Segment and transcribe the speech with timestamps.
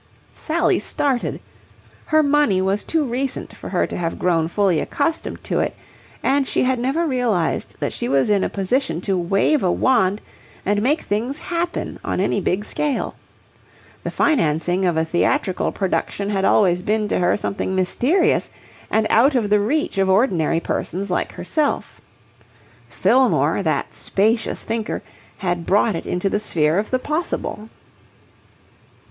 [0.33, 1.39] Sally started.
[2.05, 5.75] Her money was too recent for her to have grown fully accustomed to it,
[6.23, 10.19] and she had never realized that she was in a position to wave a wand
[10.65, 13.13] and make things happen on any big scale.
[14.03, 18.49] The financing of a theatrical production had always been to her something mysterious
[18.89, 22.01] and out of the reach of ordinary persons like herself.
[22.89, 25.03] Fillmore, that spacious thinker,
[25.37, 27.69] had brought it into the sphere of the possible.